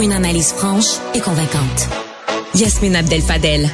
[0.00, 1.88] une analyse franche et convaincante.
[2.54, 3.70] Yasmine Abdel-Fadel.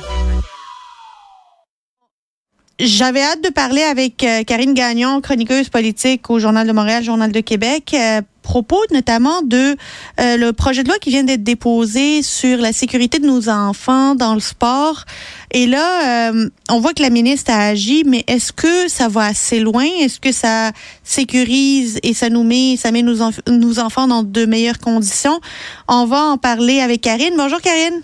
[2.78, 7.32] J'avais hâte de parler avec euh, Karine Gagnon, chroniqueuse politique au Journal de Montréal, Journal
[7.32, 9.76] de Québec, à propos notamment de
[10.20, 14.14] euh, le projet de loi qui vient d'être déposé sur la sécurité de nos enfants
[14.14, 15.04] dans le sport.
[15.52, 19.24] Et là, euh, on voit que la ministre a agi, mais est-ce que ça va
[19.24, 19.86] assez loin?
[20.00, 24.44] Est-ce que ça sécurise et ça nous met, ça met nos, nos enfants dans de
[24.44, 25.40] meilleures conditions?
[25.88, 27.36] On va en parler avec Karine.
[27.38, 28.02] Bonjour Karine.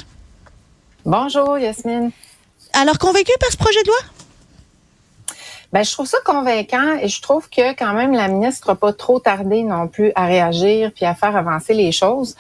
[1.05, 2.11] Bonjour Yasmine.
[2.73, 3.99] Alors, convaincue par ce projet de loi?
[5.73, 8.93] Ben, je trouve ça convaincant et je trouve que quand même la ministre n'a pas
[8.93, 12.37] trop tardé non plus à réagir puis à faire avancer les choses.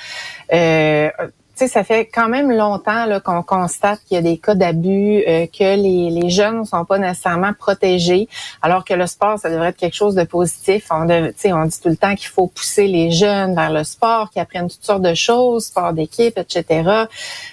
[0.52, 1.10] Euh,
[1.54, 5.76] ça fait quand même longtemps qu'on constate qu'il y a des cas d'abus, euh, que
[5.76, 8.28] les, les jeunes ne sont pas nécessairement protégés,
[8.62, 10.86] alors que le sport, ça devrait être quelque chose de positif.
[10.90, 14.42] On, on dit tout le temps qu'il faut pousser les jeunes vers le sport, qu'ils
[14.42, 17.06] apprennent toutes sortes de choses, sport d'équipe, etc.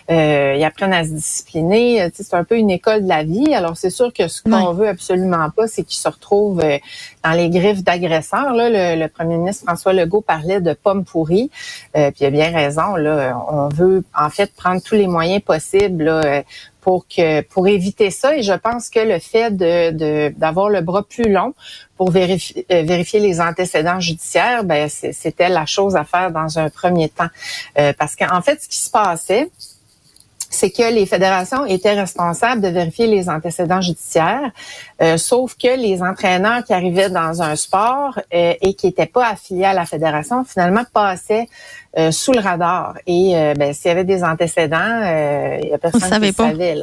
[0.10, 2.10] Euh, ils apprennent à se discipliner.
[2.14, 3.54] C'est un peu une école de la vie.
[3.54, 6.78] Alors, c'est sûr que ce qu'on veut absolument pas, c'est qu'ils se retrouvent euh,
[7.24, 8.54] dans les griffes d'agresseurs.
[8.54, 11.52] Le, le, premier ministre François Legault parlait de pommes pourries,
[11.98, 12.96] euh, puis il a bien raison.
[12.96, 16.42] Là, on veut en fait prendre tous les moyens possibles euh,
[16.82, 18.36] pour que pour éviter ça.
[18.38, 21.54] Et je pense que le fait de d'avoir le bras plus long
[21.98, 26.70] pour vérifier, euh, vérifier les antécédents judiciaires, ben c'était la chose à faire dans un
[26.70, 27.30] premier temps,
[27.78, 29.50] euh, parce qu'en fait, ce qui se passait,
[30.50, 34.52] c'est que les fédérations étaient responsables de vérifier les antécédents judiciaires,
[35.02, 39.28] euh, sauf que les entraîneurs qui arrivaient dans un sport euh, et qui n'étaient pas
[39.28, 41.48] affiliés à la fédération, finalement passaient
[41.98, 42.96] euh, sous le radar.
[43.06, 46.78] Et ben, s'il y avait des antécédents, il n'y a personne qui le savait.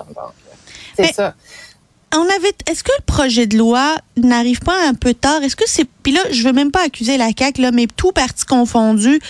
[0.96, 1.34] C'est ça.
[2.14, 2.54] On avait.
[2.70, 5.42] Est-ce que le projet de loi n'arrive pas un peu tard?
[5.42, 8.12] Est-ce que c'est puis là, je veux même pas accuser la CAC là, mais tout
[8.12, 9.20] parti confondu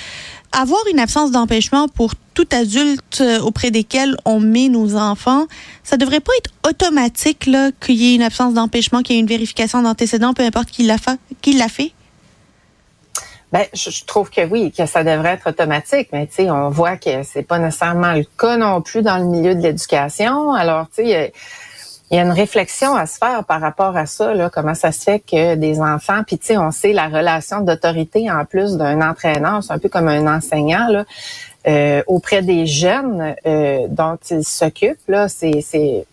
[0.53, 5.47] avoir une absence d'empêchement pour tout adulte euh, auprès desquels on met nos enfants,
[5.83, 7.49] ça devrait pas être automatique
[7.81, 10.85] qu'il y ait une absence d'empêchement, qu'il y ait une vérification d'antécédents, peu importe qui
[10.85, 11.19] l'a fait.
[11.41, 11.59] Qui.
[13.53, 16.97] Ben, je, trouve que oui, que ça devrait être automatique, mais tu sais, on voit
[16.97, 20.53] que c'est pas nécessairement le cas non plus dans le milieu de l'éducation.
[20.53, 21.33] Alors, tu sais,
[22.11, 24.93] il y a une réflexion à se faire par rapport à ça, là, comment ça
[24.93, 28.77] se fait que des enfants, puis tu sais, on sait la relation d'autorité en plus
[28.77, 31.05] d'un entraîneur, c'est un peu comme un enseignant là,
[31.67, 36.07] euh, auprès des jeunes euh, dont ils s'occupent c'est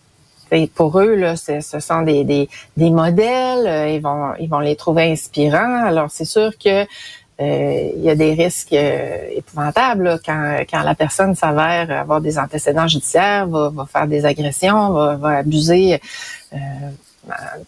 [0.74, 4.76] pour eux là, ce sont des, des, des modèles, euh, ils vont ils vont les
[4.76, 5.84] trouver inspirants.
[5.84, 6.86] Alors c'est sûr que
[7.40, 12.86] il y a des risques euh, épouvantables quand, quand la personne s'avère avoir des antécédents
[12.86, 16.00] judiciaires, va, va faire des agressions, va, va abuser,
[16.52, 16.56] euh,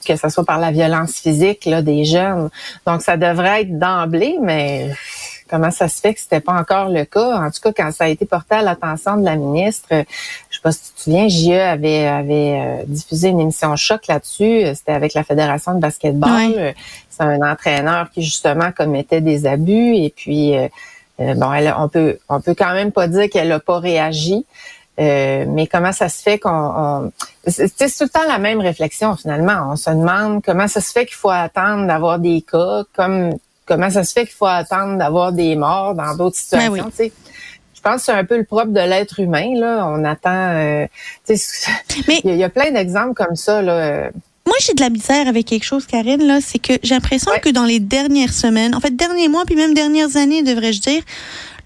[0.06, 2.48] que ce soit par la violence physique là, des jeunes.
[2.86, 4.92] Donc, ça devrait être d'emblée, mais
[5.48, 7.36] comment ça se fait que c'était pas encore le cas?
[7.38, 9.88] En tout cas, quand ça a été porté à l'attention de la ministre,
[10.66, 14.62] pas si tu te souviens, JE avait, avait diffusé une émission choc là-dessus.
[14.74, 16.74] C'était avec la Fédération de basketball
[17.16, 20.68] c'est un entraîneur qui justement commettait des abus et puis euh,
[21.20, 24.44] euh, bon, elle, on peut on peut quand même pas dire qu'elle a pas réagi.
[24.98, 27.12] Euh, mais comment ça se fait qu'on
[27.46, 29.68] c'est tout le temps la même réflexion finalement.
[29.70, 33.34] On se demande comment ça se fait qu'il faut attendre d'avoir des cas, comme
[33.66, 37.12] comment ça se fait qu'il faut attendre d'avoir des morts dans d'autres ben situations.
[37.86, 39.86] Pense que c'est un peu le propre de l'être humain là.
[39.88, 40.52] On attend.
[40.54, 44.10] mais il y, a plein d'exemples comme ça là.
[44.46, 47.48] Moi, j'ai de la misère avec quelque chose, Karine, là, c'est que j'ai l'impression que
[47.48, 51.02] dans les dernières semaines, en fait, derniers mois, puis même dernières années, devrais-je dire,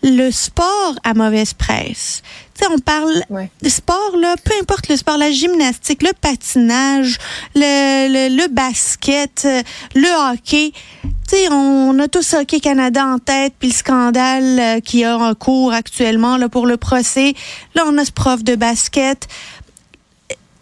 [0.03, 2.23] le sport a mauvaise presse.
[2.55, 3.23] Tu sais, on parle
[3.63, 7.19] de sport, là, peu importe le sport, la gymnastique, le patinage,
[7.55, 9.47] le, le, basket,
[9.95, 10.73] le hockey.
[11.03, 15.17] Tu sais, on a tous Hockey Canada en tête, puis le scandale euh, qui a
[15.17, 17.35] en cours actuellement là, pour le procès.
[17.75, 19.29] Là, on a ce prof de basket.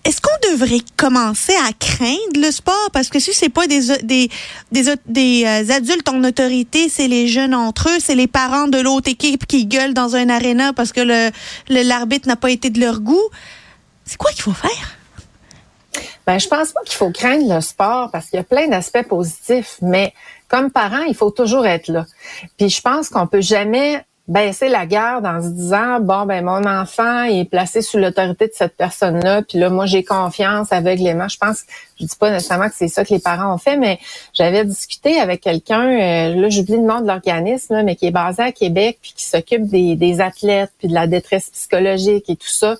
[0.08, 2.88] Est-ce qu'on devrait commencer à craindre le sport?
[2.94, 4.30] Parce que si c'est pas des, des,
[4.72, 9.10] des, euh, adultes en autorité, c'est les jeunes entre eux, c'est les parents de l'autre
[9.10, 11.30] équipe qui gueulent dans un aréna parce que le,
[11.68, 13.28] l'arbitre n'a pas été de leur goût.
[14.06, 14.96] C'est quoi qu'il faut faire?
[16.26, 19.06] Ben, je pense pas qu'il faut craindre le sport parce qu'il y a plein d'aspects
[19.06, 20.14] positifs, mais
[20.48, 22.06] comme parent, il faut toujours être là.
[22.56, 26.64] Puis je pense qu'on peut jamais baisser la garde en se disant bon ben mon
[26.66, 31.38] enfant est placé sous l'autorité de cette personne-là puis là moi j'ai confiance aveuglément je
[31.38, 31.64] pense
[31.98, 33.98] je dis pas nécessairement que c'est ça que les parents ont fait mais
[34.34, 38.42] j'avais discuté avec quelqu'un euh, là j'oublie le nom de l'organisme mais qui est basé
[38.42, 42.48] à Québec puis qui s'occupe des, des athlètes puis de la détresse psychologique et tout
[42.48, 42.76] ça.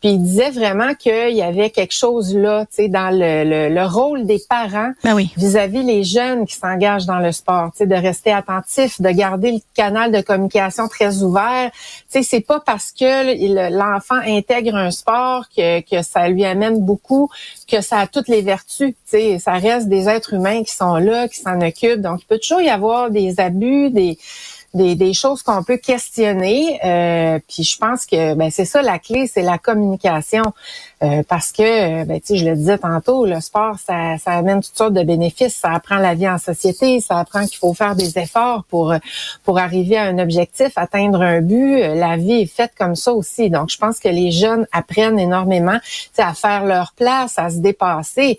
[0.00, 3.86] Puis il disait vraiment qu'il y avait quelque chose là tu sais dans le, le,
[3.86, 7.94] rôle des parents ben vis-à-vis les jeunes qui s'engagent dans le sport tu sais de
[7.94, 11.70] rester attentifs de garder le canal de communication très ouvert.
[11.72, 16.80] Tu sais, c'est pas parce que l'enfant intègre un sport que, que ça lui amène
[16.84, 17.30] beaucoup,
[17.68, 18.94] que ça a toutes les vertus.
[19.10, 22.00] Tu ça reste des êtres humains qui sont là, qui s'en occupent.
[22.00, 24.18] Donc, il peut toujours y avoir des abus, des
[24.74, 26.80] des, choses qu'on peut questionner.
[26.84, 30.42] Euh, puis je pense que ben, c'est ça la clé, c'est la communication.
[31.02, 34.94] Euh, parce que, ben, je le disais tantôt, le sport, ça, ça amène toutes sortes
[34.94, 35.56] de bénéfices.
[35.56, 38.94] Ça apprend la vie en société, ça apprend qu'il faut faire des efforts pour,
[39.44, 41.80] pour arriver à un objectif, atteindre un but.
[41.94, 43.50] La vie est faite comme ça aussi.
[43.50, 45.78] Donc, je pense que les jeunes apprennent énormément
[46.18, 48.38] à faire leur place, à se dépasser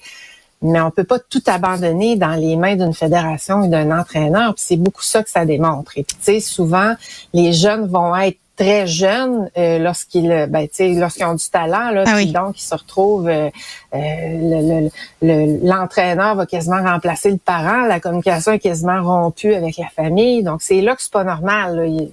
[0.64, 4.54] mais on peut pas tout abandonner dans les mains d'une fédération et d'un entraîneur.
[4.58, 5.98] c'est beaucoup ça que ça démontre.
[5.98, 6.96] Et puis, tu sais, souvent,
[7.34, 10.68] les jeunes vont être très jeunes euh, lorsqu'ils ben,
[11.00, 13.50] lorsqu'ils ont du talent là ah donc ils se retrouvent euh,
[13.96, 14.90] euh
[15.22, 20.62] l'entraîneur va quasiment remplacer le parent la communication est quasiment rompue avec la famille donc
[20.62, 21.86] c'est là que c'est pas normal là.
[21.86, 22.12] Il,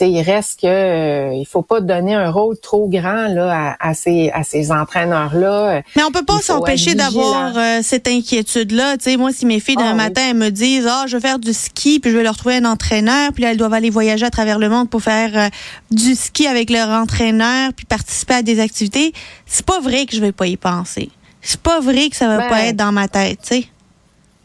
[0.00, 3.94] il reste que euh, il faut pas donner un rôle trop grand là à, à
[3.94, 9.10] ces à ces entraîneurs là mais on peut pas s'empêcher d'avoir cette inquiétude là tu
[9.10, 9.16] sais.
[9.18, 11.52] Moi si mes filles d'un ah matin elles me disent ah je vais faire du
[11.52, 14.30] ski puis je vais leur trouver un entraîneur puis là, elles doivent aller voyager à
[14.30, 15.50] travers le monde pour faire
[15.90, 19.12] du ski avec leur entraîneur puis participer à des activités,
[19.46, 21.10] c'est pas vrai que je vais pas y penser.
[21.40, 22.66] C'est pas vrai que ça va pas ben.
[22.66, 23.68] être dans ma tête, tu sais.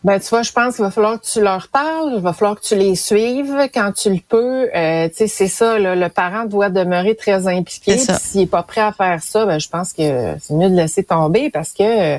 [0.04, 2.60] Ben, tu vois, je pense qu'il va falloir que tu leur parles, il va falloir
[2.60, 4.70] que tu les suives quand tu le peux.
[4.76, 7.98] Euh, tu sais, c'est ça, le parent doit demeurer très impliqué.
[7.98, 11.06] S'il est pas prêt à faire ça, ben, je pense que c'est mieux de laisser
[11.06, 12.18] tomber parce que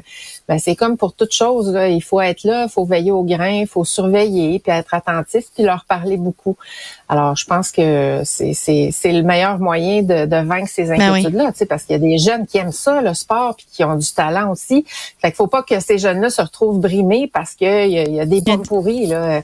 [0.48, 1.74] ben, c'est comme pour toute chose.
[1.74, 4.94] Là, il faut être là, il faut veiller au grain, il faut surveiller, puis être
[4.94, 6.56] attentif, puis leur parler beaucoup.
[7.14, 11.84] Alors, je pense que c'est le meilleur moyen de, de vaincre ces ben inquiétudes-là, parce
[11.84, 14.50] qu'il y a des jeunes qui aiment ça, le sport, puis qui ont du talent
[14.50, 14.84] aussi.
[15.20, 18.18] Fait qu'il faut pas que ces jeunes-là se retrouvent brimés parce qu'il y, a, y
[18.18, 19.06] a des pommes pourries.
[19.06, 19.42] Là.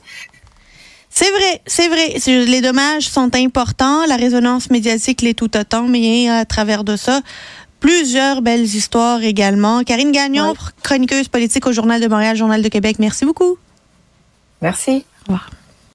[1.09, 2.15] C'est vrai, c'est vrai.
[2.45, 7.21] Les dommages sont importants, la résonance médiatique l'est tout autant, mais à travers de ça,
[7.79, 9.83] plusieurs belles histoires également.
[9.85, 12.97] Karine Gagnon, chroniqueuse politique au Journal de Montréal, Journal de Québec.
[12.99, 13.57] Merci beaucoup.
[14.61, 15.05] Merci.
[15.29, 15.49] Au revoir.